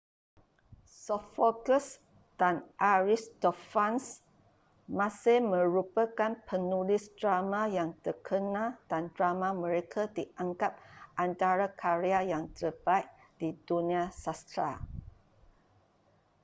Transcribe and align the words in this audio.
sophocles 1.05 1.87
dan 2.39 2.55
aristophanes 2.93 4.05
masih 4.99 5.37
merupakan 5.53 6.31
penulis 6.49 7.03
drama 7.19 7.61
yang 7.77 7.89
terkenal 8.05 8.67
dan 8.91 9.03
drama 9.17 9.49
mereka 9.63 10.01
dianggap 10.17 10.73
antara 11.25 11.67
karya 11.81 12.19
yang 12.33 12.43
terbaik 12.57 13.05
di 13.39 13.49
dunia 13.67 14.03
sastera 14.23 14.73